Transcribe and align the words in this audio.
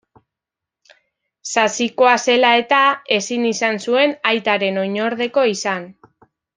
Sasikoa 1.49 2.15
zela 2.29 2.55
eta, 2.63 2.81
ezin 3.19 3.47
izan 3.53 3.81
zuen 3.87 4.19
aitaren 4.35 4.85
oinordeko 4.89 5.49
izan. 5.57 5.91